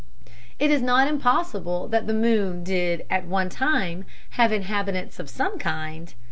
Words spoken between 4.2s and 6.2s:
have inhabitants of some kind.